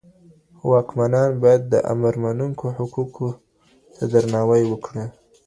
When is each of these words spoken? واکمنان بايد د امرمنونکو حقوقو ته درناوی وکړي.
واکمنان 0.69 1.29
بايد 1.41 1.61
د 1.73 1.75
امرمنونکو 1.93 2.65
حقوقو 2.77 3.27
ته 3.93 4.01
درناوی 4.13 4.63
وکړي. 4.67 5.05